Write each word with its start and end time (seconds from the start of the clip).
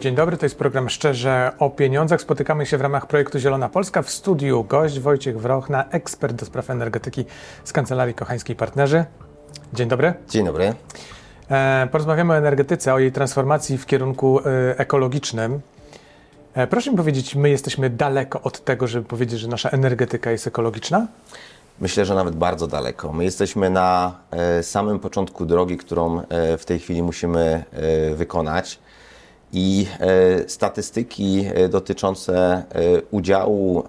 Dzień 0.00 0.14
dobry. 0.14 0.36
To 0.36 0.46
jest 0.46 0.58
program 0.58 0.88
Szczerze 0.88 1.52
o 1.58 1.70
pieniądzach. 1.70 2.20
Spotykamy 2.20 2.66
się 2.66 2.78
w 2.78 2.80
ramach 2.80 3.06
projektu 3.06 3.38
Zielona 3.38 3.68
Polska. 3.68 4.02
W 4.02 4.10
studiu 4.10 4.64
gość 4.64 5.00
Wojciech 5.00 5.40
Wrochna, 5.40 5.84
ekspert 5.90 6.36
do 6.36 6.46
spraw 6.46 6.70
energetyki 6.70 7.24
z 7.64 7.72
Kancelarii 7.72 8.14
Kochańskiej 8.14 8.56
Partnerzy. 8.56 9.04
Dzień 9.72 9.88
dobry. 9.88 10.14
Dzień 10.28 10.44
dobry. 10.44 10.74
E, 11.50 11.88
porozmawiamy 11.92 12.32
o 12.32 12.36
energetyce, 12.36 12.94
o 12.94 12.98
jej 12.98 13.12
transformacji 13.12 13.78
w 13.78 13.86
kierunku 13.86 14.40
e, 14.40 14.78
ekologicznym. 14.78 15.60
E, 16.54 16.66
proszę 16.66 16.90
mi 16.90 16.96
powiedzieć, 16.96 17.34
my 17.34 17.50
jesteśmy 17.50 17.90
daleko 17.90 18.42
od 18.42 18.64
tego, 18.64 18.86
żeby 18.86 19.08
powiedzieć, 19.08 19.40
że 19.40 19.48
nasza 19.48 19.68
energetyka 19.68 20.30
jest 20.30 20.46
ekologiczna? 20.46 21.06
Myślę, 21.80 22.04
że 22.04 22.14
nawet 22.14 22.36
bardzo 22.36 22.66
daleko. 22.66 23.12
My 23.12 23.24
jesteśmy 23.24 23.70
na 23.70 24.18
samym 24.62 24.98
początku 24.98 25.46
drogi, 25.46 25.76
którą 25.76 26.22
w 26.58 26.64
tej 26.64 26.78
chwili 26.78 27.02
musimy 27.02 27.64
wykonać. 28.14 28.78
I 29.52 29.86
statystyki 30.46 31.44
dotyczące 31.70 32.62
udziału 33.10 33.84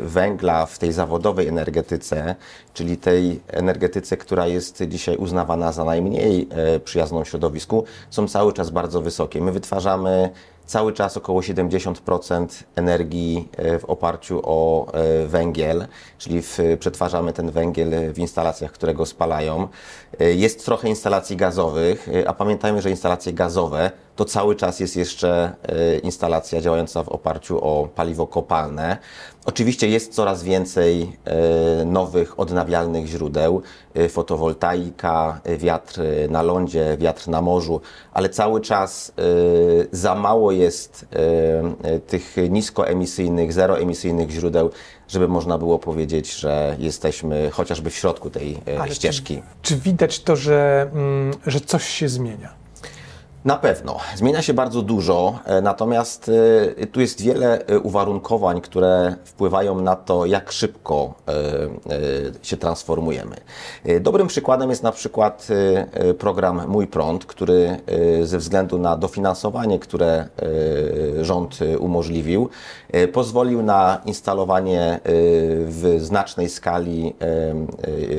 węgla 0.00 0.66
w 0.66 0.78
tej 0.78 0.92
zawodowej 0.92 1.48
energetyce, 1.48 2.34
czyli 2.74 2.96
tej 2.96 3.40
energetyce, 3.48 4.16
która 4.16 4.46
jest 4.46 4.82
dzisiaj 4.88 5.16
uznawana 5.16 5.72
za 5.72 5.84
najmniej 5.84 6.48
przyjazną 6.84 7.24
środowisku, 7.24 7.84
są 8.10 8.28
cały 8.28 8.52
czas 8.52 8.70
bardzo 8.70 9.02
wysokie. 9.02 9.40
My 9.40 9.52
wytwarzamy 9.52 10.30
cały 10.72 10.92
czas 10.92 11.16
około 11.16 11.40
70% 11.40 12.46
energii 12.76 13.48
e, 13.56 13.78
w 13.78 13.84
oparciu 13.84 14.40
o 14.44 14.92
e, 14.92 15.26
węgiel, 15.26 15.86
czyli 16.18 16.42
w, 16.42 16.58
przetwarzamy 16.78 17.32
ten 17.32 17.50
węgiel 17.50 18.12
w 18.12 18.18
instalacjach, 18.18 18.72
które 18.72 18.94
go 18.94 19.06
spalają. 19.06 19.68
E, 20.20 20.32
jest 20.32 20.64
trochę 20.64 20.88
instalacji 20.88 21.36
gazowych, 21.36 22.08
a 22.26 22.32
pamiętajmy, 22.32 22.82
że 22.82 22.90
instalacje 22.90 23.32
gazowe 23.32 23.90
to 24.16 24.24
cały 24.24 24.56
czas 24.56 24.80
jest 24.80 24.96
jeszcze 24.96 25.52
instalacja 26.02 26.60
działająca 26.60 27.02
w 27.02 27.08
oparciu 27.08 27.58
o 27.64 27.88
paliwo 27.94 28.26
kopalne. 28.26 28.98
Oczywiście 29.44 29.88
jest 29.88 30.14
coraz 30.14 30.42
więcej 30.42 31.16
nowych 31.86 32.40
odnawialnych 32.40 33.06
źródeł, 33.06 33.62
fotowoltaika, 34.08 35.40
wiatr 35.58 36.00
na 36.30 36.42
lądzie, 36.42 36.96
wiatr 37.00 37.28
na 37.28 37.42
morzu, 37.42 37.80
ale 38.12 38.28
cały 38.28 38.60
czas 38.60 39.12
za 39.92 40.14
mało 40.14 40.52
jest 40.52 41.06
tych 42.06 42.36
niskoemisyjnych, 42.50 43.52
zeroemisyjnych 43.52 44.30
źródeł, 44.30 44.70
żeby 45.08 45.28
można 45.28 45.58
było 45.58 45.78
powiedzieć, 45.78 46.34
że 46.34 46.76
jesteśmy 46.78 47.50
chociażby 47.50 47.90
w 47.90 47.94
środku 47.94 48.30
tej 48.30 48.58
ale 48.80 48.94
ścieżki. 48.94 49.42
Czy, 49.62 49.74
czy 49.74 49.80
widać 49.80 50.20
to, 50.20 50.36
że, 50.36 50.90
mm, 50.92 51.34
że 51.46 51.60
coś 51.60 51.88
się 51.88 52.08
zmienia? 52.08 52.61
Na 53.44 53.56
pewno. 53.56 53.98
Zmienia 54.16 54.42
się 54.42 54.54
bardzo 54.54 54.82
dużo, 54.82 55.38
e, 55.44 55.60
natomiast 55.60 56.30
e, 56.78 56.86
tu 56.86 57.00
jest 57.00 57.20
wiele 57.22 57.66
e, 57.66 57.78
uwarunkowań, 57.78 58.60
które 58.60 59.16
wpływają 59.24 59.80
na 59.80 59.96
to, 59.96 60.26
jak 60.26 60.52
szybko 60.52 61.14
się 62.42 62.56
transformujemy. 62.56 63.36
Dobrym 64.00 64.26
przykładem 64.26 64.70
jest 64.70 64.82
na 64.82 64.92
przykład 64.92 65.48
program 66.18 66.68
Mój 66.68 66.86
Prąd, 66.86 67.24
który 67.24 67.76
ze 68.22 68.38
względu 68.38 68.78
na 68.78 68.96
dofinansowanie, 68.96 69.78
które 69.78 70.28
rząd 71.32 71.58
umożliwił, 71.78 72.48
pozwolił 73.12 73.62
na 73.62 74.00
instalowanie 74.06 75.00
w 75.66 75.96
znacznej 75.98 76.48
skali 76.48 77.14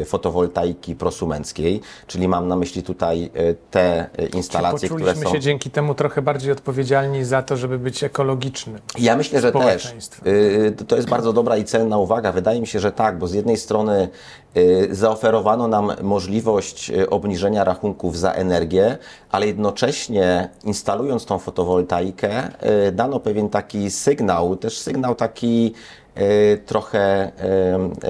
fotowoltaiki 0.06 0.96
prosumenckiej, 0.96 1.82
czyli 2.08 2.28
mam 2.28 2.48
na 2.48 2.56
myśli 2.56 2.84
tutaj 2.84 3.32
te 3.72 4.10
instalacje, 4.34 4.90
które 4.90 5.16
są... 5.16 5.32
się 5.32 5.40
dzięki 5.40 5.70
temu 5.70 5.96
trochę 5.96 6.22
bardziej 6.22 6.52
odpowiedzialni 6.52 7.24
za 7.26 7.42
to, 7.42 7.58
żeby 7.58 7.80
być 7.80 8.04
ekologicznym. 8.04 8.80
Ja 9.00 9.16
myślę, 9.16 9.42
że 9.42 9.52
też. 9.52 9.94
Y, 10.28 10.76
to 10.88 10.96
jest 10.96 11.10
bardzo 11.10 11.34
dobra 11.34 11.58
i 11.58 11.64
cenna 11.64 11.98
uwaga. 11.98 12.32
Wydaje 12.32 12.62
mi 12.62 12.68
się, 12.68 12.80
że 12.80 12.92
tak, 12.92 13.18
bo 13.18 13.28
z 13.28 13.34
jednej 13.34 13.58
strony 13.58 14.04
y, 14.04 14.10
zaoferowano 14.92 15.68
nam 15.68 15.92
możliwość 16.02 16.90
y, 16.90 17.10
obniżenia 17.10 17.64
rachunków 17.64 18.18
za 18.18 18.32
energię, 18.32 18.98
ale 19.32 19.48
jednocześnie 19.48 20.50
instalując 20.64 21.26
tą 21.26 21.40
fotowoltaikę, 21.40 22.44
dano 22.92 23.20
pewien 23.20 23.50
taki 23.50 23.92
sygnał, 23.92 24.56
też 24.56 24.78
sygnał 24.78 25.16
taki 25.16 25.74
trochę 26.66 27.32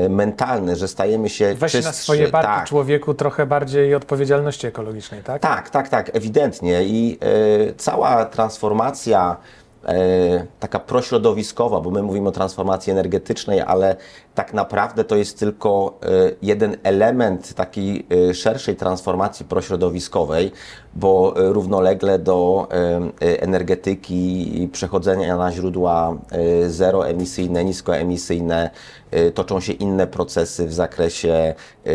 mentalny, 0.10 0.76
że 0.76 0.88
stajemy 0.88 1.30
się 1.30 1.56
Weź 1.56 1.72
czystszy. 1.72 1.90
na 1.90 1.94
swoje 1.94 2.28
barki 2.28 2.48
tak. 2.48 2.68
człowieku 2.68 3.14
trochę 3.14 3.46
bardziej 3.46 3.96
odpowiedzialności 3.96 4.68
ekologicznej, 4.68 5.24
tak? 5.24 5.42
Tak, 5.42 5.70
tak, 5.70 5.90
tak, 5.90 6.16
ewidentnie 6.16 6.84
i 6.84 7.20
cała 7.78 8.26
transformacja 8.26 9.38
taka 10.60 10.80
prośrodowiskowa, 10.80 11.80
bo 11.82 11.92
my 11.92 12.04
mówimy 12.04 12.30
o 12.30 12.32
transformacji 12.32 12.92
energetycznej, 12.92 13.62
ale 13.62 13.96
tak 14.36 14.54
naprawdę 14.54 15.04
to 15.04 15.16
jest 15.16 15.40
tylko 15.40 16.00
jeden 16.42 16.78
element 16.84 17.54
takiej 17.54 18.08
szerszej 18.34 18.76
transformacji 18.76 19.46
prośrodowiskowej, 19.46 20.52
bo 20.96 21.34
równolegle 21.36 22.20
do 22.20 22.68
energetyki 23.20 24.62
i 24.64 24.68
przechodzenia 24.68 25.38
na 25.38 25.52
źródła 25.52 26.18
zeroemisyjne, 26.68 27.66
niskoemisyjne 27.66 28.70
toczą 29.34 29.60
się 29.60 29.74
inne 29.74 30.08
procesy 30.08 30.68
w 30.68 30.74
zakresie 30.74 31.54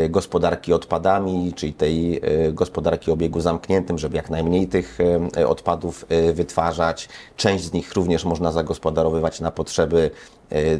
gospodarki 0.08 0.72
odpadami, 0.72 1.52
czyli 1.56 1.72
tej 1.72 2.20
gospodarki 2.52 3.10
obiegu 3.10 3.40
zamkniętym, 3.40 3.98
żeby 3.98 4.16
jak 4.16 4.30
najmniej 4.30 4.68
tych 4.68 4.98
odpadów 5.46 6.04
wytwarzać. 6.32 7.08
Część 7.36 7.64
z 7.64 7.72
nich 7.72 7.92
również 7.92 8.24
można 8.24 8.52
zagospodarowywać 8.52 9.40
na 9.40 9.50
potrzeby 9.50 10.10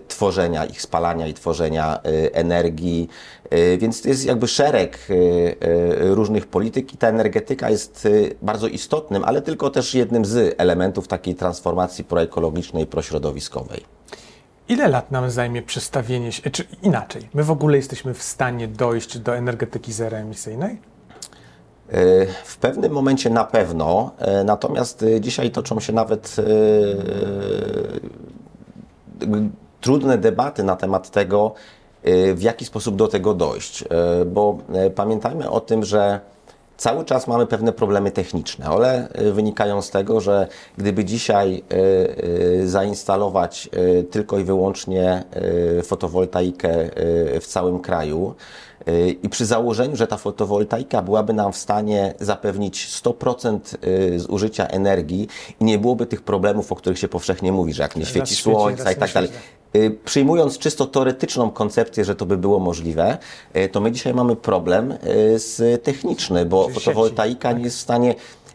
tworzenia 0.09 0.65
ich 0.65 0.83
spalania 0.83 1.27
i 1.27 1.35
tworzenia 1.35 2.01
energii. 2.33 3.09
Więc 3.79 4.03
to 4.03 4.09
jest 4.09 4.27
jakby 4.27 4.49
szereg 4.49 5.09
różnych 6.01 6.47
polityk 6.47 6.95
i 6.95 6.97
ta 6.97 7.09
energetyka 7.09 7.71
jest 7.71 8.09
bardzo 8.43 8.69
istotnym, 8.69 9.25
ale 9.25 9.43
tylko 9.43 9.71
też 9.71 9.95
jednym 9.95 10.25
z 10.25 10.55
elementów 10.59 11.09
takiej 11.09 11.35
transformacji 11.35 12.05
proekologicznej, 12.05 12.87
prośrodowiskowej. 12.87 13.85
Ile 14.69 14.89
lat 14.89 15.11
nam 15.11 15.31
zajmie 15.31 15.63
przestawienie 15.63 16.33
się, 16.33 16.51
czy 16.51 16.65
inaczej, 16.83 17.29
my 17.35 17.45
w 17.45 17.51
ogóle 17.51 17.77
jesteśmy 17.77 18.15
w 18.15 18.23
stanie 18.23 18.69
dojść 18.69 19.19
do 19.19 19.37
energetyki 19.37 19.93
zeroemisyjnej? 19.93 20.79
W 22.45 22.57
pewnym 22.57 22.93
momencie 22.93 23.31
na 23.31 23.45
pewno, 23.45 24.11
natomiast 24.45 25.05
dzisiaj 25.21 25.51
toczą 25.51 25.81
się 25.81 25.93
nawet 25.93 26.37
trudne 29.81 30.19
debaty 30.19 30.63
na 30.63 30.77
temat 30.77 31.11
tego, 31.11 31.55
w 32.35 32.43
jaki 32.43 32.65
sposób 32.65 32.97
do 32.97 33.09
tego 33.09 33.35
dojść, 33.35 33.85
bo 34.27 34.59
pamiętajmy 34.95 35.51
o 35.51 35.61
tym, 35.61 35.85
że 35.85 36.21
Cały 36.79 37.05
czas 37.05 37.27
mamy 37.27 37.47
pewne 37.47 37.73
problemy 37.73 38.11
techniczne. 38.11 38.71
One 38.71 39.09
y, 39.21 39.33
wynikają 39.33 39.83
z 39.83 39.91
tego, 39.91 40.21
że 40.21 40.49
gdyby 40.77 41.05
dzisiaj 41.05 41.63
y, 41.73 41.77
y, 42.63 42.69
zainstalować 42.69 43.69
tylko 44.11 44.39
i 44.39 44.45
wyłącznie 44.45 45.25
fotowoltaikę 45.83 46.91
w 47.41 47.47
całym 47.47 47.81
kraju, 47.81 48.35
i 49.23 49.29
przy 49.29 49.47
założeniu, 49.47 49.97
że 49.97 50.07
ta 50.07 50.17
fotowoltaika 50.17 51.03
byłaby 51.03 51.33
nam 51.33 51.53
w 51.53 51.57
stanie 51.57 52.15
zapewnić 52.21 52.89
100% 53.03 53.59
zużycia 54.17 54.67
energii 54.67 55.29
i 55.61 55.65
nie 55.65 55.79
byłoby 55.79 56.07
tych 56.07 56.23
problemów, 56.23 56.73
o 56.73 56.77
których 56.77 56.99
się 56.99 57.09
powszechnie 57.09 57.53
mówi, 57.53 57.73
że 57.73 57.83
jak 57.83 57.97
nie 57.97 58.07
świeci 58.07 58.35
słońca 58.35 58.93
i 58.93 58.97
tak 58.97 59.13
dalej. 59.13 59.31
Y, 59.77 59.99
przyjmując 60.05 60.59
czysto 60.59 60.87
teoretyczną 60.87 61.51
koncepcję, 61.51 62.05
że 62.05 62.15
to 62.15 62.27
by 62.27 62.37
było 62.37 62.59
możliwe, 62.59 63.19
y, 63.57 63.69
to 63.69 63.81
my 63.81 63.93
dzisiaj 63.93 64.15
mamy 64.15 64.37
problem 64.37 64.93
y, 64.93 65.39
z 65.39 65.83
techniczny, 65.85 66.47
bo 66.47 66.65
Czyli 66.65 66.75
fotowoltaika 66.75 67.49
sieci, 67.49 67.59
nie 67.59 67.65
jest 67.65 67.77
w 67.77 67.81
stanie 67.81 68.15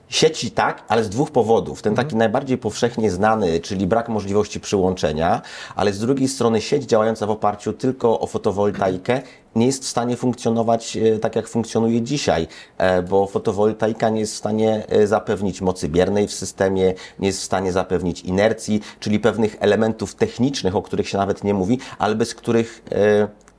Sieci 0.09 0.51
tak, 0.51 0.83
ale 0.87 1.03
z 1.03 1.09
dwóch 1.09 1.31
powodów. 1.31 1.81
Ten 1.81 1.95
taki 1.95 2.05
mhm. 2.05 2.19
najbardziej 2.19 2.57
powszechnie 2.57 3.11
znany, 3.11 3.59
czyli 3.59 3.87
brak 3.87 4.09
możliwości 4.09 4.59
przyłączenia, 4.59 5.41
ale 5.75 5.93
z 5.93 5.99
drugiej 5.99 6.27
strony 6.27 6.61
sieć 6.61 6.83
działająca 6.83 7.27
w 7.27 7.29
oparciu 7.29 7.73
tylko 7.73 8.19
o 8.19 8.27
fotowoltaikę 8.27 9.21
nie 9.55 9.65
jest 9.65 9.83
w 9.83 9.87
stanie 9.87 10.17
funkcjonować 10.17 10.97
e, 10.97 11.19
tak, 11.19 11.35
jak 11.35 11.47
funkcjonuje 11.47 12.01
dzisiaj, 12.01 12.47
e, 12.77 13.01
bo 13.01 13.27
fotowoltaika 13.27 14.09
nie 14.09 14.19
jest 14.19 14.33
w 14.33 14.37
stanie 14.37 14.83
e, 14.89 15.07
zapewnić 15.07 15.61
mocy 15.61 15.89
biernej 15.89 16.27
w 16.27 16.33
systemie, 16.33 16.93
nie 17.19 17.27
jest 17.27 17.39
w 17.39 17.43
stanie 17.43 17.71
zapewnić 17.71 18.21
inercji, 18.21 18.81
czyli 18.99 19.19
pewnych 19.19 19.55
elementów 19.59 20.15
technicznych, 20.15 20.75
o 20.75 20.81
których 20.81 21.09
się 21.09 21.17
nawet 21.17 21.43
nie 21.43 21.53
mówi, 21.53 21.79
ale 21.99 22.15
bez 22.15 22.35
których 22.35 22.83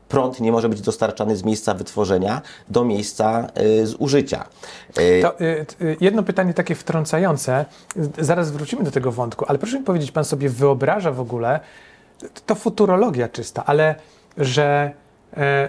prąd 0.08 0.40
nie 0.40 0.52
może 0.52 0.68
być 0.68 0.80
dostarczany 0.80 1.36
z 1.36 1.44
miejsca 1.44 1.74
wytworzenia 1.74 2.42
do 2.68 2.84
miejsca 2.84 3.48
zużycia. 3.84 4.44
To, 5.22 5.34
jedno 6.00 6.22
pytanie 6.22 6.54
takie 6.54 6.74
wtrącające, 6.74 7.64
zaraz 8.18 8.50
wrócimy 8.50 8.84
do 8.84 8.90
tego 8.90 9.12
wątku, 9.12 9.44
ale 9.48 9.58
proszę 9.58 9.78
mi 9.78 9.84
powiedzieć, 9.84 10.12
pan 10.12 10.24
sobie 10.24 10.48
wyobraża 10.48 11.12
w 11.12 11.20
ogóle, 11.20 11.60
to 12.46 12.54
futurologia 12.54 13.28
czysta, 13.28 13.64
ale 13.66 13.94
że 14.36 14.92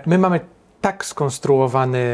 my 0.05 0.17
mamy 0.17 0.39
tak 0.81 1.05
skonstruowany 1.05 2.05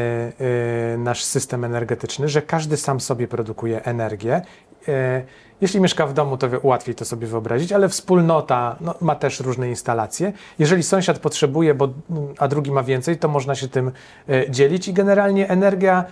nasz 0.98 1.24
system 1.24 1.64
energetyczny, 1.64 2.28
że 2.28 2.42
każdy 2.42 2.76
sam 2.76 3.00
sobie 3.00 3.28
produkuje 3.28 3.84
energię 3.84 4.42
e, 4.88 5.22
jeśli 5.62 5.80
mieszka 5.80 6.06
w 6.06 6.12
domu, 6.12 6.36
to 6.36 6.50
wie- 6.50 6.60
łatwiej 6.62 6.94
to 6.94 7.04
sobie 7.04 7.26
wyobrazić, 7.26 7.72
ale 7.72 7.88
wspólnota 7.88 8.76
no, 8.80 8.94
ma 9.00 9.14
też 9.14 9.40
różne 9.40 9.68
instalacje. 9.68 10.32
Jeżeli 10.58 10.82
sąsiad 10.82 11.18
potrzebuje, 11.18 11.74
bo, 11.74 11.88
a 12.38 12.48
drugi 12.48 12.70
ma 12.70 12.82
więcej, 12.82 13.18
to 13.18 13.28
można 13.28 13.54
się 13.54 13.68
tym 13.68 13.92
e, 14.28 14.50
dzielić 14.50 14.88
i 14.88 14.92
generalnie 14.92 15.48
energia, 15.48 16.04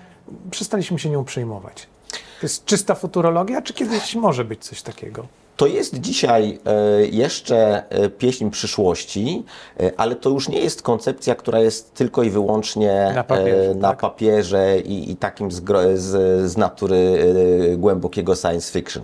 przestaliśmy 0.51 0.99
się 0.99 1.11
nią 1.11 1.25
przejmować. 1.25 1.87
To 2.11 2.47
jest 2.47 2.65
czysta 2.65 2.95
futurologia, 2.95 3.63
czy 3.63 3.75
kiedyś 3.75 4.15
może 4.15 4.45
być 4.45 4.65
coś 4.65 4.83
takiego? 4.83 5.27
To 5.61 5.67
jest 5.67 6.01
dzisiaj 6.01 6.59
e, 6.67 7.07
jeszcze 7.07 7.89
e, 7.91 8.11
pieśń 8.11 8.51
przyszłości, 8.51 9.45
e, 9.81 9.93
ale 9.97 10.17
to 10.17 10.31
już 10.31 10.49
nie 10.49 10.61
jest 10.61 10.83
koncepcja, 10.83 11.35
która 11.35 11.61
jest 11.61 11.95
tylko 11.95 12.23
i 12.23 12.31
wyłącznie 12.31 13.12
Na 13.15 13.25
papierze, 13.25 13.75
na 13.75 13.89
tak. 13.89 14.01
papierze 14.01 14.79
i, 14.79 15.11
i 15.11 15.17
takim 15.17 15.51
z, 15.51 15.62
z, 15.95 16.51
z 16.51 16.57
natury 16.57 17.35
głębokiego 17.79 18.37
science 18.37 18.73
fiction. 18.73 19.03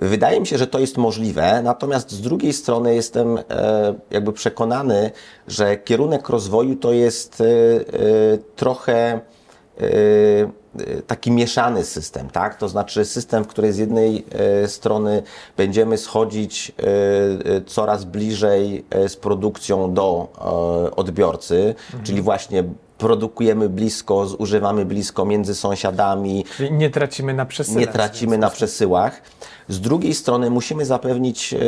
Wydaje 0.00 0.40
mi 0.40 0.46
się, 0.46 0.58
że 0.58 0.66
to 0.66 0.78
jest 0.78 0.96
możliwe, 0.96 1.62
natomiast 1.62 2.10
z 2.10 2.20
drugiej 2.20 2.52
strony 2.52 2.94
jestem 2.94 3.38
jakby 4.10 4.32
przekonany, 4.32 5.10
że 5.48 5.76
kierunek 5.76 6.28
rozwoju 6.28 6.76
to 6.76 6.92
jest 6.92 7.42
trochę 8.56 9.20
taki 11.06 11.30
mieszany 11.30 11.84
system, 11.84 12.30
tak? 12.30 12.54
To 12.54 12.68
znaczy 12.68 13.04
system, 13.04 13.44
w 13.44 13.46
którym 13.46 13.72
z 13.72 13.78
jednej 13.78 14.24
e, 14.64 14.68
strony 14.68 15.22
będziemy 15.56 15.98
schodzić 15.98 16.72
e, 17.56 17.60
coraz 17.60 18.04
bliżej 18.04 18.84
z 19.08 19.16
produkcją 19.16 19.94
do 19.94 20.28
odbiorcy, 20.96 21.74
czyli 22.04 22.22
właśnie 22.22 22.64
produkujemy 22.98 23.68
blisko, 23.68 24.26
zużywamy 24.26 24.84
blisko 24.84 25.24
między 25.24 25.54
sąsiadami, 25.54 26.44
Czyli 26.56 26.72
nie 26.72 26.90
tracimy 26.90 27.34
na 27.34 27.46
przesyłach. 27.46 27.80
nie 27.80 27.86
tracimy 27.86 28.38
na 28.38 28.50
przesyłach. 28.50 29.22
Z 29.72 29.80
drugiej 29.80 30.14
strony 30.14 30.50
musimy 30.50 30.84
zapewnić 30.84 31.54
e, 31.54 31.58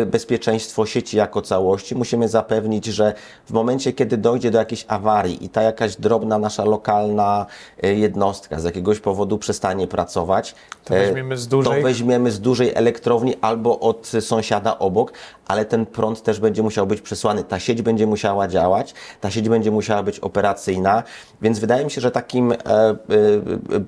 e, 0.00 0.06
bezpieczeństwo 0.06 0.86
sieci 0.86 1.16
jako 1.16 1.42
całości. 1.42 1.94
Musimy 1.94 2.28
zapewnić, 2.28 2.86
że 2.86 3.14
w 3.46 3.50
momencie, 3.50 3.92
kiedy 3.92 4.16
dojdzie 4.16 4.50
do 4.50 4.58
jakiejś 4.58 4.84
awarii 4.88 5.44
i 5.44 5.48
ta 5.48 5.62
jakaś 5.62 5.96
drobna 5.96 6.38
nasza 6.38 6.64
lokalna 6.64 7.46
e, 7.82 7.94
jednostka 7.94 8.60
z 8.60 8.64
jakiegoś 8.64 9.00
powodu 9.00 9.38
przestanie 9.38 9.86
pracować, 9.86 10.54
To 10.84 10.94
weźmiemy 10.94 11.36
z 11.36 11.48
dużej. 11.48 11.76
to 11.76 11.82
weźmiemy 11.82 12.30
z 12.30 12.40
dużej 12.40 12.72
elektrowni 12.74 13.34
albo 13.40 13.80
od 13.80 14.12
sąsiada 14.20 14.78
obok, 14.78 15.12
ale 15.46 15.64
ten 15.64 15.86
prąd 15.86 16.22
też 16.22 16.40
będzie 16.40 16.62
musiał 16.62 16.86
być 16.86 17.00
przesłany. 17.00 17.44
Ta 17.44 17.58
sieć 17.60 17.82
będzie 17.82 18.06
musiała 18.06 18.48
działać, 18.48 18.94
ta 19.20 19.30
sieć 19.30 19.48
będzie 19.48 19.70
musiała 19.70 20.02
być 20.02 20.20
operacyjna, 20.20 21.02
więc 21.42 21.58
wydaje 21.58 21.84
mi 21.84 21.90
się, 21.90 22.00
że 22.00 22.10
takim 22.10 22.54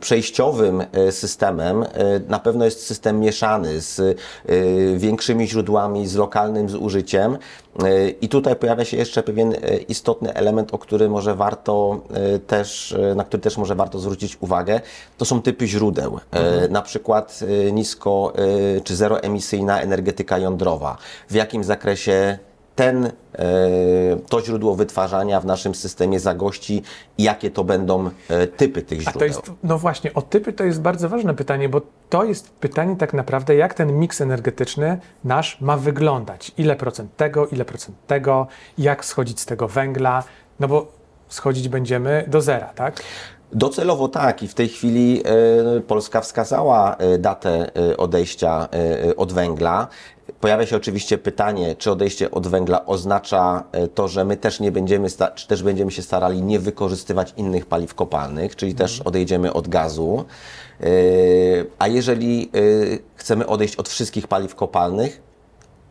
przejściowym 0.00 0.82
systemem 1.10 1.84
na 2.28 2.38
pewno 2.38 2.64
jest 2.64 2.86
system 2.86 3.20
mieszany 3.38 3.80
z 3.80 4.00
e, 4.00 4.14
większymi 4.96 5.48
źródłami, 5.48 6.06
z 6.06 6.14
lokalnym 6.16 6.68
zużyciem. 6.68 7.38
E, 7.84 8.08
I 8.08 8.28
tutaj 8.28 8.56
pojawia 8.56 8.84
się 8.84 8.96
jeszcze 8.96 9.22
pewien 9.22 9.52
e, 9.52 9.76
istotny 9.76 10.34
element, 10.34 10.74
o 10.74 10.78
który 10.78 11.08
może 11.08 11.34
warto 11.34 12.00
też, 12.46 12.96
na 13.16 13.24
który 13.24 13.42
też 13.42 13.56
może 13.58 13.74
warto 13.74 13.98
zwrócić 13.98 14.36
uwagę. 14.40 14.80
To 15.18 15.24
są 15.24 15.42
typy 15.42 15.66
źródeł. 15.66 16.20
E, 16.30 16.68
Na 16.68 16.82
przykład 16.82 17.40
nisko 17.72 18.32
czy 18.84 18.96
zeroemisyjna 18.96 19.80
energetyka 19.80 20.38
jądrowa. 20.38 20.96
W 21.30 21.34
jakim 21.34 21.64
zakresie 21.64 22.38
ten, 22.78 23.06
e, 23.06 23.10
to 24.28 24.42
źródło 24.42 24.74
wytwarzania 24.74 25.40
w 25.40 25.46
naszym 25.46 25.74
systemie 25.74 26.20
zagości 26.20 26.82
i 27.18 27.22
jakie 27.22 27.50
to 27.50 27.64
będą 27.64 28.10
e, 28.28 28.46
typy 28.46 28.82
tych 28.82 28.98
A 28.98 29.02
źródeł. 29.02 29.18
to 29.18 29.24
jest, 29.24 29.42
no 29.62 29.78
właśnie, 29.78 30.14
o 30.14 30.22
typy 30.22 30.52
to 30.52 30.64
jest 30.64 30.80
bardzo 30.80 31.08
ważne 31.08 31.34
pytanie, 31.34 31.68
bo 31.68 31.80
to 32.10 32.24
jest 32.24 32.50
pytanie 32.50 32.96
tak 32.96 33.14
naprawdę, 33.14 33.54
jak 33.54 33.74
ten 33.74 33.98
miks 33.98 34.20
energetyczny 34.20 34.98
nasz 35.24 35.60
ma 35.60 35.76
wyglądać. 35.76 36.52
Ile 36.58 36.76
procent 36.76 37.16
tego, 37.16 37.46
ile 37.46 37.64
procent 37.64 37.96
tego, 38.06 38.46
jak 38.78 39.04
schodzić 39.04 39.40
z 39.40 39.46
tego 39.46 39.68
węgla, 39.68 40.24
no 40.60 40.68
bo 40.68 40.92
schodzić 41.28 41.68
będziemy 41.68 42.24
do 42.28 42.40
zera, 42.40 42.66
tak? 42.74 43.02
Docelowo 43.52 44.08
tak 44.08 44.42
i 44.42 44.48
w 44.48 44.54
tej 44.54 44.68
chwili 44.68 45.22
e, 45.24 45.80
Polska 45.80 46.20
wskazała 46.20 46.96
datę 47.18 47.70
odejścia 47.96 48.68
od 49.16 49.32
węgla. 49.32 49.88
Pojawia 50.40 50.66
się 50.66 50.76
oczywiście 50.76 51.18
pytanie, 51.18 51.76
czy 51.76 51.90
odejście 51.90 52.30
od 52.30 52.46
węgla 52.46 52.86
oznacza 52.86 53.64
e, 53.72 53.88
to, 53.88 54.08
że 54.08 54.24
my 54.24 54.36
też 54.36 54.60
nie 54.60 54.72
będziemy, 54.72 55.08
czy 55.34 55.48
też 55.48 55.62
będziemy 55.62 55.90
się 55.90 56.02
starali 56.02 56.42
nie 56.42 56.58
wykorzystywać 56.58 57.34
innych 57.36 57.66
paliw 57.66 57.94
kopalnych, 57.94 58.56
czyli 58.56 58.74
też 58.74 59.00
odejdziemy 59.00 59.52
od 59.52 59.68
gazu. 59.68 60.24
E, 60.80 60.84
A 61.78 61.88
jeżeli 61.88 62.50
e, 62.54 62.58
chcemy 63.14 63.46
odejść 63.46 63.76
od 63.76 63.88
wszystkich 63.88 64.28
paliw 64.28 64.54
kopalnych 64.54 65.22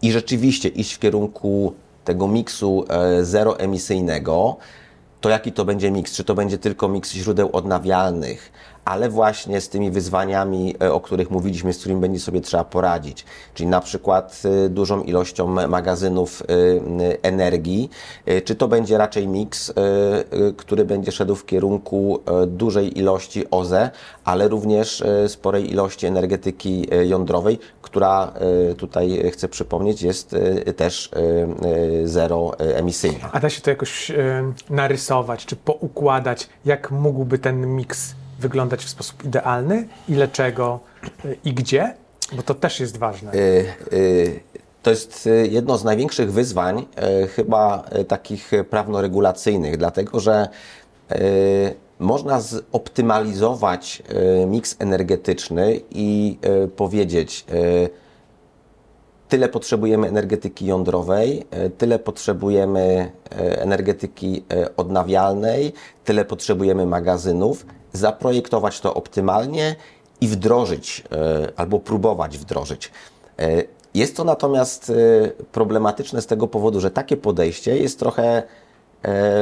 i 0.01 0.11
rzeczywiście 0.11 0.69
iść 0.69 0.93
w 0.93 0.99
kierunku 0.99 1.73
tego 2.05 2.27
miksu 2.27 2.85
zeroemisyjnego, 3.21 4.57
to 5.21 5.29
jaki 5.29 5.51
to 5.51 5.65
będzie 5.65 5.91
miks? 5.91 6.13
Czy 6.13 6.23
to 6.23 6.35
będzie 6.35 6.57
tylko 6.57 6.87
miks 6.89 7.11
źródeł 7.11 7.49
odnawialnych, 7.53 8.51
ale 8.87 9.09
właśnie 9.09 9.61
z 9.61 9.69
tymi 9.69 9.91
wyzwaniami, 9.91 10.75
e, 10.81 10.93
o 10.93 10.99
których 10.99 11.31
mówiliśmy, 11.31 11.73
z 11.73 11.79
którymi 11.79 12.01
będzie 12.01 12.19
sobie 12.19 12.41
trzeba 12.41 12.63
poradzić, 12.63 13.25
czyli 13.53 13.69
na 13.69 13.81
przykład 13.81 14.41
e, 14.65 14.69
dużą 14.69 15.01
ilością 15.03 15.47
magazynów 15.67 16.41
e, 16.41 17.23
energii, 17.23 17.89
czy 18.45 18.55
to 18.55 18.67
będzie 18.67 18.97
raczej 18.97 19.27
miks, 19.27 19.73
który 20.57 20.85
będzie 20.85 21.11
szedł 21.11 21.35
w 21.35 21.45
kierunku 21.45 22.19
dużej 22.47 22.99
ilości 22.99 23.49
OZE, 23.51 23.89
ale 24.25 24.47
również 24.47 25.03
sporej 25.27 25.71
ilości 25.71 26.05
energetyki 26.05 26.87
jądrowej, 27.05 27.59
która 27.81 28.33
tutaj 28.77 29.31
chcę 29.33 29.47
przypomnieć 29.47 30.01
jest 30.01 30.35
też 30.75 31.11
zeroemisyjna. 32.03 33.29
A 33.31 33.39
da 33.39 33.49
się 33.49 33.61
to 33.61 33.69
jakoś 33.69 34.11
narysować, 34.69 35.45
czy 35.45 35.55
poukładać, 35.55 36.49
jak 36.65 36.91
mógłby 36.91 37.39
ten 37.39 37.75
miks 37.75 38.15
wyglądać 38.39 38.85
w 38.85 38.89
sposób 38.89 39.23
idealny, 39.25 39.87
ile 40.09 40.27
czego 40.27 40.79
e, 41.25 41.35
i 41.45 41.53
gdzie? 41.53 41.95
Bo 42.33 42.43
to 42.43 42.53
też 42.53 42.79
jest 42.79 42.97
ważne. 42.97 43.33
Y, 43.33 43.65
y, 43.93 44.39
To 44.83 44.89
jest 44.89 45.27
y, 45.27 45.47
jedno 45.51 45.77
z 45.77 45.83
największych 45.83 46.31
wyzwań, 46.31 46.85
y, 47.23 47.27
chyba 47.27 47.83
y, 47.99 48.05
takich 48.05 48.53
y, 48.53 48.63
prawnoregulacyjnych, 48.63 49.77
dlatego 49.77 50.19
że 50.19 50.47
y, 51.11 51.75
można 51.99 52.41
zoptymalizować 52.41 54.03
y, 54.41 54.45
miks 54.45 54.75
energetyczny 54.79 55.79
i 55.91 56.37
y, 56.65 56.67
powiedzieć, 56.67 57.45
y, 57.53 57.89
tyle 59.29 59.49
potrzebujemy 59.49 60.07
energetyki 60.07 60.65
jądrowej, 60.65 61.47
e, 61.51 61.69
tyle 61.69 61.99
potrzebujemy 61.99 63.11
e, 63.31 63.61
energetyki 63.61 64.43
e, 64.51 64.75
odnawialnej, 64.75 65.73
tyle 66.05 66.25
potrzebujemy 66.25 66.85
magazynów, 66.85 67.65
zaprojektować 67.93 68.81
to 68.81 68.93
optymalnie 68.93 69.75
i 70.21 70.27
wdrożyć 70.27 71.03
albo 71.55 71.79
próbować 71.79 72.37
wdrożyć. 72.37 72.91
Jest 73.93 74.17
to 74.17 74.23
natomiast 74.23 74.91
problematyczne 75.51 76.21
z 76.21 76.25
tego 76.25 76.47
powodu, 76.47 76.79
że 76.79 76.91
takie 76.91 77.17
podejście 77.17 77.77
jest 77.77 77.99
trochę 77.99 78.43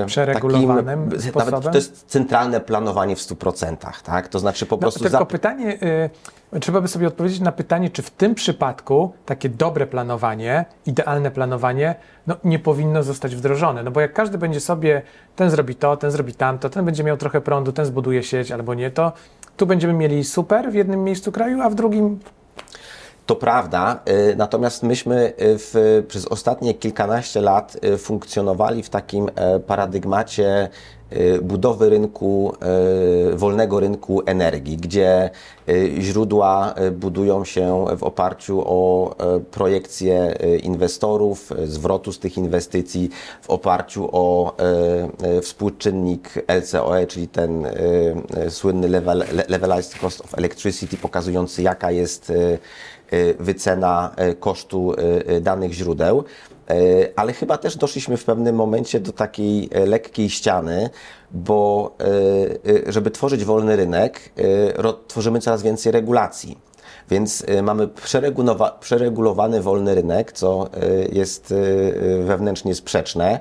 Przeregulowanym 0.06 1.06
takim, 1.06 1.22
sposobem? 1.22 1.54
Nawet 1.54 1.72
to 1.72 1.78
jest 1.78 2.06
centralne 2.08 2.60
planowanie 2.60 3.16
w 3.16 3.20
100%, 3.20 3.76
tak? 4.04 4.28
To 4.28 4.40
znaczy 4.40 4.66
po 4.66 4.76
No, 4.76 4.80
prostu 4.80 5.00
tylko 5.00 5.18
za- 5.18 5.26
pytanie, 5.26 5.78
y, 6.54 6.60
trzeba 6.60 6.82
by 6.82 6.88
sobie 6.88 7.08
odpowiedzieć 7.08 7.40
na 7.40 7.52
pytanie, 7.52 7.90
czy 7.90 8.02
w 8.02 8.10
tym 8.10 8.36
przypadku 8.36 9.14
takie 9.26 9.50
dobre 9.50 9.88
planowanie, 9.88 10.66
idealne 10.86 11.32
planowanie, 11.32 11.96
no, 12.28 12.36
nie 12.44 12.60
powinno 12.60 13.04
zostać 13.04 13.36
wdrożone. 13.36 13.84
No 13.84 13.92
bo 13.92 14.02
jak 14.02 14.14
każdy 14.14 14.38
będzie 14.38 14.60
sobie, 14.60 15.02
ten 15.36 15.50
zrobi 15.50 15.76
to, 15.76 15.98
ten 15.98 16.12
zrobi 16.12 16.34
tamto, 16.34 16.70
ten 16.70 16.86
będzie 16.86 17.04
miał 17.04 17.18
trochę 17.18 17.42
prądu, 17.42 17.72
ten 17.72 17.86
zbuduje 17.86 18.24
sieć 18.24 18.52
albo 18.52 18.74
nie, 18.74 18.92
to 18.92 19.12
tu 19.58 19.66
będziemy 19.66 19.94
mieli 19.94 20.24
super 20.24 20.72
w 20.72 20.74
jednym 20.74 21.04
miejscu 21.04 21.32
kraju, 21.32 21.62
a 21.62 21.70
w 21.70 21.76
drugim 21.76 22.20
To 23.26 23.36
prawda, 23.36 24.00
y, 24.32 24.36
natomiast 24.36 24.84
myśmy 24.84 25.28
y, 25.28 25.34
w, 25.40 26.04
przez 26.08 26.26
ostatnie 26.26 26.74
kilkanaście 26.74 27.42
lat 27.42 27.78
y, 27.86 27.98
funkcjonowali 27.98 28.84
w 28.84 28.90
takim 28.90 29.30
e, 29.36 29.60
paradygmacie 29.60 30.70
budowy 31.42 31.90
rynku, 31.90 32.54
wolnego 33.34 33.80
rynku 33.80 34.22
energii, 34.26 34.78
gdzie 34.78 35.30
źródła 36.00 36.76
budują 36.92 37.46
się 37.46 37.86
w 37.98 38.04
oparciu 38.04 38.64
o 38.66 39.16
e, 39.20 39.40
projekcje 39.40 40.36
inwestorów, 40.64 41.52
y, 41.52 41.68
zwrotu 41.68 42.12
z 42.12 42.20
tych 42.20 42.38
inwestycji, 42.38 43.10
w 43.42 43.50
oparciu 43.50 44.10
o 44.12 44.56
e, 44.58 44.64
e, 45.38 45.42
współczynnik 45.42 46.34
LCOE, 46.48 47.08
czyli 47.08 47.28
ten 47.28 47.66
e, 47.66 47.72
e, 48.38 48.52
słynny 48.52 48.88
level, 48.90 49.18
le- 49.18 49.46
levelized 49.48 50.00
cost 50.00 50.22
of 50.22 50.38
electricity, 50.38 50.98
pokazujący 50.98 51.62
jaka 51.62 51.92
jest 51.92 52.30
e, 52.30 52.34
e, 52.36 52.58
wycena 53.40 54.12
e, 54.16 54.36
kosztu 54.36 54.94
e, 54.94 55.42
danych 55.42 55.74
źródeł. 55.74 56.24
Ale 57.16 57.34
chyba 57.34 57.58
też 57.58 57.78
doszliśmy 57.78 58.18
w 58.18 58.24
pewnym 58.24 58.56
momencie 58.56 59.00
do 59.00 59.12
takiej 59.12 59.70
lekkiej 59.86 60.30
ściany, 60.30 60.90
bo 61.32 61.96
żeby 62.88 63.12
tworzyć 63.12 63.46
wolny 63.46 63.76
rynek, 63.76 64.20
tworzymy 65.08 65.40
coraz 65.40 65.64
więcej 65.64 65.92
regulacji. 65.92 66.58
Więc 67.10 67.46
mamy 67.64 67.90
przeregulowany 68.80 69.62
wolny 69.62 69.96
rynek, 69.96 70.32
co 70.32 70.70
jest 71.12 71.54
wewnętrznie 72.24 72.76
sprzeczne. 72.76 73.40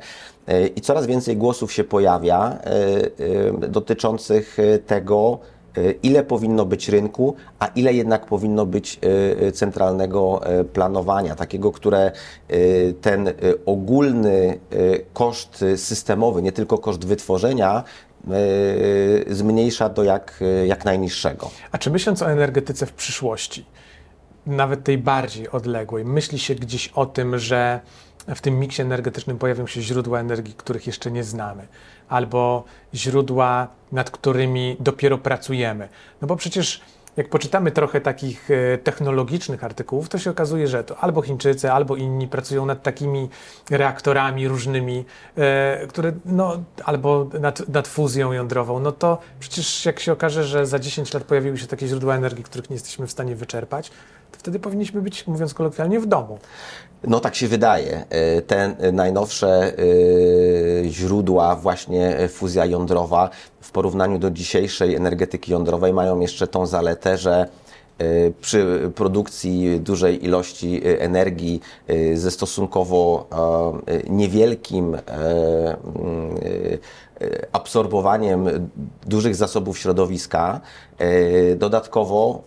I 0.76 0.80
coraz 0.80 1.06
więcej 1.06 1.36
głosów 1.36 1.72
się 1.72 1.84
pojawia 1.84 2.58
dotyczących 3.68 4.56
tego, 4.86 5.38
ile 6.02 6.22
powinno 6.22 6.64
być 6.64 6.88
rynku, 6.88 7.36
a 7.58 7.66
ile 7.66 7.94
jednak 7.94 8.26
powinno 8.26 8.66
być 8.66 9.00
centralnego 9.54 10.40
planowania, 10.72 11.34
takiego, 11.34 11.72
które 11.72 12.12
ten 13.00 13.32
ogólny 13.66 14.58
koszt 15.12 15.64
systemowy, 15.76 16.42
nie 16.42 16.52
tylko 16.52 16.78
koszt 16.78 17.04
wytworzenia, 17.04 17.84
zmniejsza 19.30 19.88
do 19.88 20.04
jak, 20.04 20.40
jak 20.66 20.84
najniższego. 20.84 21.50
A 21.72 21.78
czy 21.78 21.90
myśląc 21.90 22.22
o 22.22 22.30
energetyce 22.30 22.86
w 22.86 22.92
przyszłości, 22.92 23.64
nawet 24.46 24.84
tej 24.84 24.98
bardziej 24.98 25.50
odległej, 25.50 26.04
myśli 26.04 26.38
się 26.38 26.54
gdzieś 26.54 26.88
o 26.88 27.06
tym, 27.06 27.38
że 27.38 27.80
w 28.34 28.40
tym 28.40 28.58
miksie 28.58 28.82
energetycznym 28.82 29.38
pojawią 29.38 29.66
się 29.66 29.82
źródła 29.82 30.20
energii, 30.20 30.54
których 30.54 30.86
jeszcze 30.86 31.10
nie 31.10 31.24
znamy, 31.24 31.66
albo 32.08 32.64
źródła, 32.94 33.68
nad 33.92 34.10
którymi 34.10 34.76
dopiero 34.80 35.18
pracujemy. 35.18 35.88
No 36.22 36.28
bo 36.28 36.36
przecież 36.36 36.80
jak 37.16 37.28
poczytamy 37.28 37.70
trochę 37.70 38.00
takich 38.00 38.50
e, 38.50 38.78
technologicznych 38.78 39.64
artykułów, 39.64 40.08
to 40.08 40.18
się 40.18 40.30
okazuje, 40.30 40.68
że 40.68 40.84
to 40.84 40.98
albo 40.98 41.22
Chińczycy, 41.22 41.72
albo 41.72 41.96
inni 41.96 42.28
pracują 42.28 42.66
nad 42.66 42.82
takimi 42.82 43.28
reaktorami 43.70 44.48
różnymi, 44.48 45.04
e, 45.36 45.86
które, 45.86 46.12
no, 46.24 46.62
albo 46.84 47.26
nad, 47.40 47.68
nad 47.68 47.88
fuzją 47.88 48.32
jądrową. 48.32 48.80
No 48.80 48.92
to 48.92 49.18
przecież 49.40 49.84
jak 49.84 50.00
się 50.00 50.12
okaże, 50.12 50.44
że 50.44 50.66
za 50.66 50.78
10 50.78 51.14
lat 51.14 51.24
pojawiły 51.24 51.58
się 51.58 51.66
takie 51.66 51.86
źródła 51.86 52.14
energii, 52.14 52.44
których 52.44 52.70
nie 52.70 52.74
jesteśmy 52.74 53.06
w 53.06 53.10
stanie 53.10 53.36
wyczerpać, 53.36 53.90
wtedy 54.38 54.58
powinniśmy 54.58 55.02
być, 55.02 55.26
mówiąc 55.26 55.54
kolokwialnie, 55.54 56.00
w 56.00 56.06
domu. 56.06 56.38
No 57.04 57.20
tak 57.20 57.34
się 57.34 57.48
wydaje. 57.48 58.04
E, 58.10 58.42
te 58.42 58.76
najnowsze 58.92 59.72
źródła, 60.84 61.56
właśnie 61.56 62.28
fuzja 62.28 62.66
jądrowa, 62.66 63.30
w 63.64 63.70
porównaniu 63.70 64.18
do 64.18 64.30
dzisiejszej 64.30 64.94
energetyki 64.94 65.52
jądrowej 65.52 65.92
mają 65.92 66.20
jeszcze 66.20 66.46
tą 66.46 66.66
zaletę, 66.66 67.18
że 67.18 67.48
e, 67.98 68.30
przy 68.40 68.90
produkcji 68.94 69.80
dużej 69.80 70.24
ilości 70.24 70.82
e, 70.86 71.00
energii 71.00 71.60
e, 71.88 72.16
ze 72.16 72.30
stosunkowo 72.30 73.28
niewielkim 74.10 74.96
absorbowaniem 77.52 78.70
dużych 79.06 79.34
zasobów 79.34 79.78
środowiska, 79.78 80.60
dodatkowo 81.56 82.42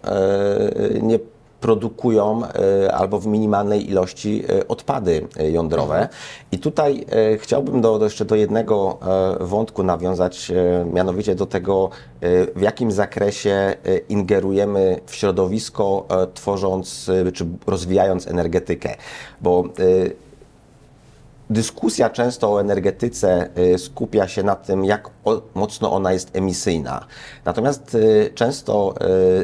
nie 1.02 1.20
produkują 1.62 2.42
e, 2.46 2.92
albo 2.94 3.20
w 3.20 3.28
minimalnej 3.28 3.90
ilości 3.90 4.44
e, 4.50 4.68
odpady 4.68 5.28
e, 5.38 5.52
jądrowe. 5.52 5.96
Mhm. 5.96 6.10
I 6.52 6.60
tutaj 6.60 7.06
chciałbym 7.38 7.82
do, 7.82 8.00
do, 8.00 8.06
jeszcze 8.06 8.26
do 8.26 8.36
jednego 8.36 8.98
wątku 9.40 9.84
nawiązać, 9.84 10.52
mianowicie 10.94 11.36
do 11.36 11.46
tego, 11.46 11.90
w 12.56 12.62
jakim 12.62 12.92
zakresie 12.92 13.76
ingerujemy 14.10 15.00
w 15.06 15.16
środowisko, 15.16 16.08
tworząc 16.34 17.12
czy 17.34 17.46
rozwijając 17.68 18.28
energetykę. 18.28 18.96
Bo 19.42 19.64
Dyskusja 21.50 22.10
często 22.10 22.54
o 22.54 22.62
energetyce 22.62 23.50
skupia 23.78 24.28
się 24.28 24.44
na 24.44 24.56
tym, 24.56 24.86
jak 24.86 25.10
mocno 25.56 25.92
ona 25.92 26.14
jest 26.14 26.36
emisyjna. 26.36 27.06
Natomiast 27.46 27.96
y, 27.96 28.32
często 28.36 28.96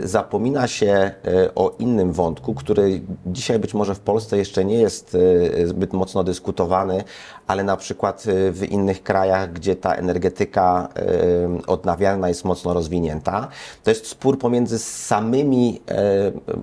y, 0.04 0.08
zapomina 0.08 0.68
się 0.68 1.12
o 1.56 1.76
innym 1.80 2.14
wątku, 2.14 2.54
który 2.54 3.02
dzisiaj 3.26 3.60
być 3.60 3.74
może 3.74 3.96
w 3.96 4.00
Polsce 4.00 4.38
jeszcze 4.38 4.66
nie 4.66 4.76
jest 4.76 5.18
zbyt 5.66 5.94
mocno 5.94 6.24
dyskutowany, 6.24 7.04
ale 7.48 7.64
na 7.64 7.78
przykład 7.78 8.24
w 8.52 8.64
innych 8.70 9.04
krajach, 9.04 9.54
gdzie 9.54 9.76
ta 9.76 9.96
energetyka 9.96 10.90
odnawialna 11.68 12.28
jest 12.28 12.46
mocno 12.46 12.74
rozwinięta, 12.74 13.48
to 13.84 13.92
jest 13.92 14.08
spór 14.08 14.40
pomiędzy 14.40 14.80
samymi, 14.80 15.82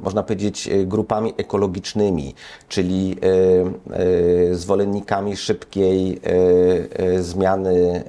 można 0.02 0.22
powiedzieć, 0.22 0.68
grupami 0.86 1.34
ekologicznymi, 1.36 2.34
czyli 2.68 3.16
zwolennikami 4.52 5.36
szybkiej 5.36 6.20
zmiany 7.18 8.04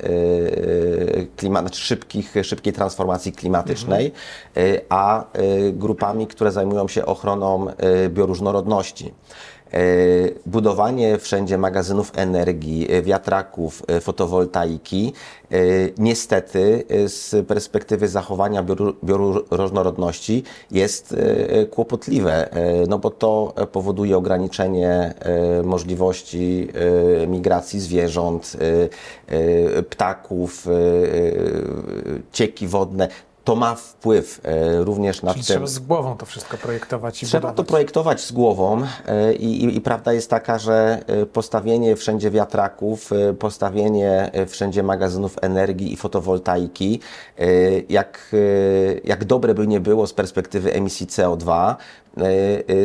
klimatu, 1.36 1.67
znaczy 1.67 1.81
szybkich, 1.81 2.34
szybkiej 2.43 2.74
transformacji 2.74 3.31
klimatycznej, 3.31 4.12
mhm. 4.55 4.81
a 4.89 5.24
grupami, 5.74 6.27
które 6.27 6.51
zajmują 6.51 6.88
się 6.88 7.05
ochroną 7.05 7.67
bioróżnorodności. 8.10 9.13
E, 9.74 9.78
budowanie 10.46 11.18
wszędzie 11.18 11.58
magazynów 11.58 12.12
energii, 12.16 12.92
e, 12.92 13.01
wiatraków, 13.01 13.84
e, 13.88 14.00
fotowoltaiki, 14.00 15.13
niestety 15.98 16.84
z 17.08 17.48
perspektywy 17.48 18.08
zachowania 18.08 18.63
bioróżnorodności 19.04 20.44
jest 20.72 21.16
kłopotliwe, 21.72 22.50
no 22.88 23.00
bo 23.00 23.10
to 23.10 23.54
powoduje 23.72 24.18
ograniczenie 24.18 25.13
możliwości 25.63 26.68
migracji 27.28 27.80
zwierząt, 27.80 28.58
ptaków, 29.90 30.68
cieki 32.32 32.68
wodne 32.68 33.08
to 33.43 33.55
ma 33.55 33.75
wpływ 33.75 34.41
e, 34.43 34.83
również 34.83 35.21
na 35.21 35.33
Czyli 35.33 35.45
trzeba 35.45 35.67
z 35.67 35.79
głową 35.79 36.17
to 36.17 36.25
wszystko 36.25 36.57
projektować 36.57 37.24
i 37.24 37.25
Trzeba 37.25 37.41
budować. 37.41 37.57
to 37.67 37.71
projektować 37.71 38.21
z 38.21 38.31
głową 38.31 38.81
e, 39.05 39.33
i, 39.33 39.63
i, 39.63 39.77
i, 39.77 39.81
prawda 39.81 40.13
jest 40.13 40.29
taka, 40.29 40.60
że 40.60 41.03
e, 41.07 41.25
postawienie 41.25 41.95
wszędzie 41.95 42.31
wiatraków, 42.31 43.10
postawienie 43.39 44.31
wszędzie 44.48 44.83
magazynów 44.83 45.36
energii 45.41 45.93
i 45.93 45.98
fotowoltaiki, 45.98 47.00
jak, 47.89 48.36
jak 49.03 49.25
dobre 49.25 49.53
by 49.53 49.67
nie 49.67 49.79
było 49.79 50.07
z 50.07 50.13
perspektywy 50.13 50.74
emisji 50.74 51.07
CO2, 51.07 51.75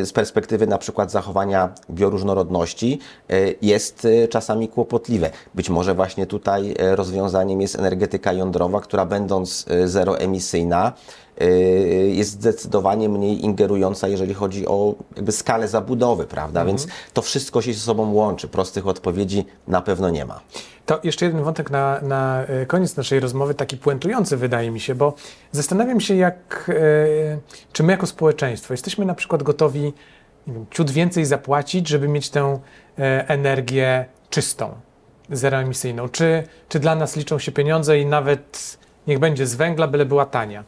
z 0.03 0.13
perspektywy 0.13 0.67
na 0.67 0.79
przykład 0.79 1.11
zachowania 1.11 1.75
bioróżnorodności 1.91 2.99
jest 3.63 4.07
czasami 4.31 4.69
kłopotliwe. 4.69 5.31
Być 5.55 5.71
może 5.71 5.95
właśnie 5.95 6.27
tutaj 6.27 6.75
rozwiązaniem 6.79 7.61
jest 7.61 7.77
energetyka 7.77 8.33
jądrowa, 8.33 8.81
która 8.81 9.07
będąc 9.07 9.67
zeroemisyjna 9.85 10.37
emisyjna 10.37 10.93
jest 12.09 12.31
zdecydowanie 12.31 13.09
mniej 13.09 13.45
ingerująca, 13.45 14.09
jeżeli 14.09 14.35
chodzi 14.35 14.67
o 14.67 14.95
jakby 15.17 15.33
skalę 15.33 15.69
zabudowy, 15.69 16.25
prawda? 16.25 16.61
Mhm. 16.61 16.67
Więc 16.67 16.87
to 17.13 17.23
wszystko 17.23 17.63
się 17.63 17.75
ze 17.75 17.81
sobą 17.81 18.13
łączy. 18.13 18.49
Prostych 18.49 18.87
odpowiedzi 18.87 19.45
na 19.69 19.83
pewno 19.83 20.11
nie 20.11 20.25
ma. 20.25 20.41
To 20.87 21.01
jeszcze 21.05 21.25
jeden 21.25 21.43
wątek 21.43 21.71
na, 21.71 22.01
na 22.01 22.45
y, 22.63 22.67
koniec 22.67 22.97
naszej 22.97 23.21
rozmowy, 23.21 23.55
taki 23.55 23.77
puentujący 23.77 24.37
wydaje 24.37 24.71
mi 24.71 24.81
się, 24.81 24.95
bo 24.95 25.15
zastanawiam 25.53 26.01
się, 26.01 26.15
jak, 26.15 26.67
y, 26.69 27.39
czy 27.73 27.83
my 27.83 27.93
jako 27.93 28.07
społeczeństwo 28.07 28.75
jesteśmy 28.75 29.05
na 29.05 29.15
przykład 29.15 29.43
gotowi 29.43 29.93
wiem, 30.47 30.67
ciut 30.71 30.91
więcej 30.91 31.25
zapłacić, 31.25 31.89
żeby 31.89 32.09
mieć 32.09 32.31
tę 32.31 32.59
energię 33.27 34.07
czystą, 34.31 34.75
zeroemisyjną. 35.31 36.09
Czy, 36.09 36.45
czy 36.69 36.79
dla 36.81 36.95
nas 36.95 37.17
liczą 37.17 37.39
się 37.39 37.53
pieniądze 37.53 37.99
i 38.01 38.07
nawet 38.07 38.79
niech 39.07 39.19
będzie 39.19 39.47
z 39.47 39.55
węgla, 39.55 39.89
byle 39.89 40.07
była 40.07 40.27
tania. 40.27 40.65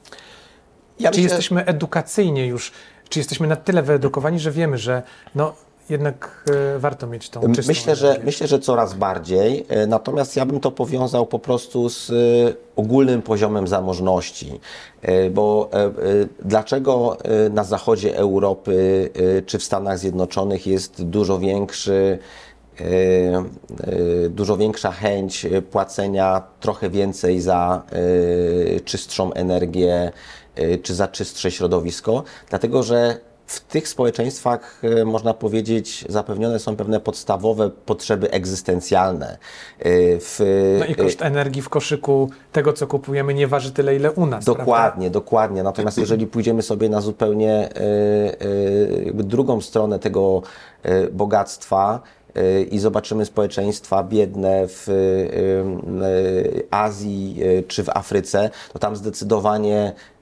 Ja 1.00 1.11
czy 1.11 1.21
myślę... 1.21 1.23
jesteśmy 1.23 1.64
edukacyjnie 1.64 2.47
już, 2.47 2.73
czy 3.09 3.19
jesteśmy 3.19 3.47
na 3.47 3.57
tyle 3.57 3.83
wyedukowani, 3.83 4.38
że 4.38 4.50
wiemy, 4.50 4.78
że 4.78 5.02
no, 5.35 5.55
jednak 5.90 6.45
e, 6.75 6.78
warto 6.78 7.07
mieć 7.07 7.31
tą 7.31 7.55
czystą 7.55 7.71
myślę, 7.71 7.97
że 7.97 8.21
Myślę, 8.25 8.47
że 8.47 8.59
coraz 8.59 8.95
bardziej, 8.95 9.67
e, 9.69 9.87
natomiast 9.87 10.37
ja 10.37 10.47
bym 10.47 10.61
to 10.61 10.71
powiązał 10.71 11.26
po 11.26 11.38
prostu 11.38 11.88
z 11.88 12.11
e, 12.11 12.14
ogólnym 12.76 13.23
poziomem 13.23 13.69
zamożności, 13.69 14.61
bo 15.31 15.71
dlaczego 16.45 17.17
na 17.50 17.64
zachodzie 17.64 18.17
Europy 18.17 19.11
czy 19.47 19.59
w 19.59 19.64
Stanach 19.64 19.99
Zjednoczonych 19.99 20.67
jest 20.67 21.05
dużo 21.05 21.38
większy 21.38 22.19
dużo 24.31 24.57
większa 24.57 24.93
chęć 24.93 25.47
płacenia 25.71 26.43
trochę 26.61 26.90
więcej 26.90 27.40
za 27.40 27.83
czystszą 28.85 29.33
energię 29.33 30.12
czy 30.83 30.95
za 30.95 31.09
czystsze 31.09 31.50
środowisko, 31.50 32.25
dlatego 32.50 32.83
że 32.83 33.21
w 33.47 33.61
tych 33.61 33.88
społeczeństwach, 33.88 34.83
można 35.05 35.35
powiedzieć, 35.35 36.05
zapewnione 36.09 36.59
są 36.59 36.77
pewne 36.77 37.00
podstawowe 37.00 37.71
potrzeby 37.87 38.31
egzystencjalne. 38.31 39.38
W, 40.21 40.77
no 40.79 40.85
i 40.85 40.95
koszt 40.95 41.23
energii 41.23 41.62
w 41.62 41.69
koszyku 41.69 42.31
tego, 42.53 42.73
co 42.73 42.87
kupujemy, 42.87 43.35
nie 43.35 43.47
waży 43.47 43.73
tyle, 43.73 43.97
ile 43.97 44.12
u 44.12 44.27
nas. 44.27 44.45
Dokładnie, 44.45 45.11
prawda? 45.11 45.11
dokładnie. 45.11 45.62
Natomiast 45.62 45.99
jeżeli 45.99 46.27
pójdziemy 46.27 46.62
sobie 46.62 46.88
na 46.88 47.00
zupełnie 47.00 47.69
drugą 49.15 49.61
stronę 49.61 49.99
tego 49.99 50.43
bogactwa, 51.12 52.03
i 52.71 52.79
zobaczymy 52.79 53.25
społeczeństwa 53.25 54.03
biedne 54.03 54.69
w 54.69 54.88
y, 54.88 54.93
y, 54.93 56.67
Azji 56.71 57.37
y, 57.43 57.65
czy 57.69 57.85
w 57.85 57.88
Afryce, 57.88 58.50
to 58.73 58.79
tam 58.79 58.97
zdecydowanie 58.97 59.93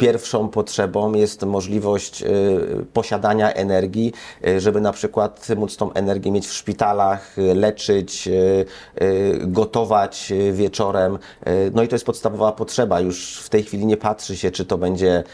pierwszą 0.00 0.48
potrzebą 0.48 1.14
jest 1.14 1.42
możliwość 1.42 2.24
posiadania 2.92 3.52
energii, 3.52 4.12
żeby 4.58 4.80
na 4.80 4.92
przykład 4.92 5.48
móc 5.56 5.76
tą 5.76 5.92
energię 5.92 6.32
mieć 6.32 6.46
w 6.46 6.52
szpitalach, 6.52 7.36
leczyć, 7.54 8.28
gotować 9.40 10.32
wieczorem. 10.52 11.18
No 11.74 11.82
i 11.82 11.88
to 11.88 11.94
jest 11.94 12.04
podstawowa 12.04 12.52
potrzeba. 12.52 13.00
Już 13.00 13.40
w 13.44 13.48
tej 13.48 13.62
chwili 13.62 13.86
nie 13.86 13.96
patrzy 13.96 14.36
się, 14.36 14.50
czy 14.50 14.64
to 14.64 14.78
będzie 14.78 15.24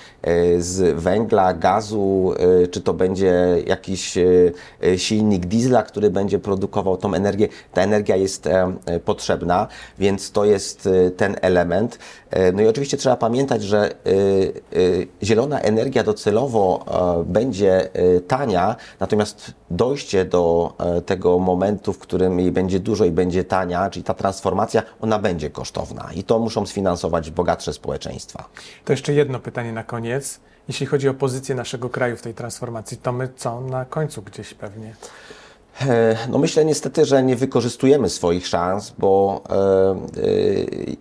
z 0.58 1.00
węgla, 1.00 1.54
gazu, 1.54 2.34
czy 2.70 2.80
to 2.80 2.94
będzie 2.94 3.62
jakiś 3.66 4.18
silnik 4.96 5.46
diesla, 5.46 5.82
który 5.82 6.10
będzie 6.10 6.38
produkował 6.38 6.96
tą 6.96 7.14
energię. 7.14 7.48
Ta 7.72 7.82
energia 7.82 8.16
jest 8.16 8.48
potrzebna, 9.04 9.68
więc 9.98 10.32
to 10.32 10.44
jest 10.44 10.88
ten 11.16 11.36
element. 11.42 11.98
No 12.52 12.62
i 12.62 12.66
oczywiście 12.66 12.96
trzeba 12.96 13.16
pamiętać, 13.16 13.62
że 13.62 13.94
zielona 15.22 15.60
energia 15.60 16.02
docelowo 16.02 16.84
będzie 17.26 17.88
tania, 18.28 18.76
natomiast 19.00 19.52
dojście 19.70 20.24
do 20.24 20.72
tego 21.06 21.38
momentu, 21.38 21.92
w 21.92 21.98
którym 21.98 22.40
jej 22.40 22.52
będzie 22.52 22.80
dużo 22.80 23.04
i 23.04 23.10
będzie 23.10 23.44
tania, 23.44 23.90
czyli 23.90 24.04
ta 24.04 24.14
transformacja, 24.14 24.82
ona 25.00 25.18
będzie 25.18 25.50
kosztowna 25.50 26.10
i 26.14 26.24
to 26.24 26.38
muszą 26.38 26.66
sfinansować 26.66 27.30
bogatsze 27.30 27.72
społeczeństwa. 27.72 28.48
To 28.84 28.92
jeszcze 28.92 29.12
jedno 29.12 29.40
pytanie 29.40 29.72
na 29.72 29.84
koniec. 29.84 30.40
Jeśli 30.68 30.86
chodzi 30.86 31.08
o 31.08 31.14
pozycję 31.14 31.54
naszego 31.54 31.90
kraju 31.90 32.16
w 32.16 32.22
tej 32.22 32.34
transformacji, 32.34 32.96
to 32.96 33.12
my 33.12 33.28
co 33.36 33.60
na 33.60 33.84
końcu 33.84 34.22
gdzieś 34.22 34.54
pewnie? 34.54 34.94
E, 35.80 36.16
no 36.30 36.38
myślę 36.38 36.64
niestety, 36.64 37.04
że 37.04 37.22
nie 37.22 37.36
wykorzystujemy 37.36 38.08
swoich 38.08 38.46
szans, 38.46 38.92
bo 38.98 39.42
e, 39.50 39.54
e, 39.54 39.96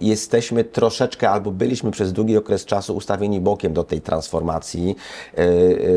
jesteśmy 0.01 0.63
troszeczkę 0.63 1.29
albo 1.29 1.51
byliśmy 1.51 1.91
przez 1.91 2.13
długi 2.13 2.37
okres 2.37 2.65
czasu 2.65 2.95
ustawieni 2.95 3.41
bokiem 3.41 3.73
do 3.73 3.83
tej 3.83 4.01
transformacji. 4.01 4.95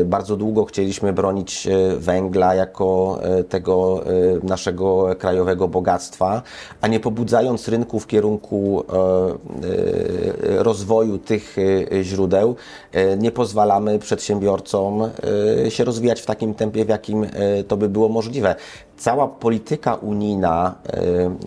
Bardzo 0.05 0.35
długo 0.35 0.65
chcieliśmy 0.65 1.13
bronić 1.13 1.67
węgla 1.97 2.55
jako 2.55 3.19
tego 3.49 4.03
naszego 4.43 5.15
krajowego 5.19 5.67
bogactwa, 5.67 6.41
a 6.81 6.87
nie 6.87 6.99
pobudzając 6.99 7.67
rynku 7.67 7.99
w 7.99 8.07
kierunku 8.07 8.83
rozwoju 10.41 11.17
tych 11.17 11.55
źródeł, 12.01 12.55
nie 13.17 13.31
pozwalamy 13.31 13.99
przedsiębiorcom 13.99 15.09
się 15.69 15.83
rozwijać 15.83 16.21
w 16.21 16.25
takim 16.25 16.53
tempie, 16.53 16.85
w 16.85 16.89
jakim 16.89 17.27
to 17.67 17.77
by 17.77 17.89
było 17.89 18.09
możliwe 18.09 18.55
cała 18.99 19.27
polityka 19.27 19.95
unijna 19.95 20.75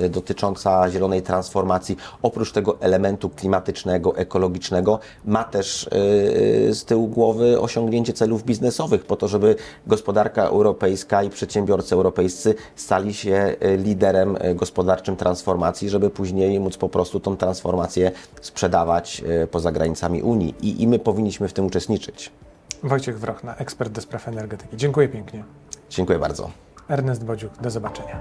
y, 0.00 0.08
dotycząca 0.08 0.90
zielonej 0.90 1.22
transformacji, 1.22 1.96
oprócz 2.22 2.52
tego 2.52 2.80
elementu 2.80 3.30
klimatycznego, 3.30 4.16
ekologicznego, 4.16 4.98
ma 5.24 5.44
też 5.44 5.82
y, 5.86 6.74
z 6.74 6.84
tyłu 6.84 7.08
głowy 7.08 7.60
osiągnięcie 7.60 8.12
celów 8.12 8.44
biznesowych, 8.44 9.04
po 9.04 9.16
to, 9.16 9.28
żeby 9.28 9.56
gospodarka 9.86 10.42
europejska 10.42 11.22
i 11.22 11.30
przedsiębiorcy 11.30 11.94
europejscy 11.94 12.54
stali 12.76 13.14
się 13.14 13.56
liderem 13.78 14.36
gospodarczym 14.54 15.16
transformacji, 15.16 15.88
żeby 15.90 16.10
później 16.10 16.60
móc 16.60 16.76
po 16.76 16.88
prostu 16.88 17.20
tą 17.20 17.36
transformację 17.36 18.12
sprzedawać 18.40 19.24
poza 19.50 19.72
granicami 19.72 20.22
Unii. 20.22 20.54
I, 20.60 20.82
i 20.82 20.86
my 20.86 20.98
powinniśmy 20.98 21.48
w 21.48 21.52
tym 21.52 21.66
uczestniczyć. 21.66 22.30
Wojciech 22.82 23.20
Wrochna, 23.20 23.56
ekspert 23.56 23.92
do 23.92 24.00
spraw 24.00 24.28
energetyki. 24.28 24.76
Dziękuję 24.76 25.08
pięknie. 25.08 25.44
Dziękuję 25.90 26.18
bardzo. 26.18 26.50
Ernest 26.88 27.24
Bodziuk, 27.24 27.56
do 27.60 27.70
zobaczenia. 27.70 28.20